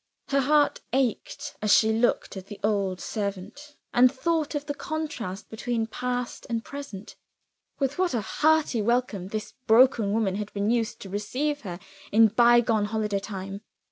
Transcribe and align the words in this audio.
Her 0.29 0.39
heart 0.41 0.81
ached 0.93 1.57
as 1.61 1.71
she 1.71 1.93
looked 1.93 2.35
at 2.35 2.47
the 2.47 2.59
old 2.63 2.99
servant, 2.99 3.75
and 3.93 4.11
thought 4.11 4.55
of 4.55 4.65
the 4.65 4.73
contrast 4.73 5.47
between 5.51 5.85
past 5.85 6.47
and 6.49 6.65
present. 6.65 7.15
With 7.77 7.99
what 7.99 8.15
a 8.15 8.21
hearty 8.21 8.81
welcome 8.81 9.27
this 9.27 9.53
broken 9.67 10.11
woman 10.11 10.37
had 10.37 10.51
been 10.53 10.71
used 10.71 11.01
to 11.01 11.09
receive 11.11 11.61
her 11.61 11.77
in 12.11 12.29
the 12.29 12.33
bygone 12.33 12.85
holiday 12.85 13.19
time! 13.19 13.61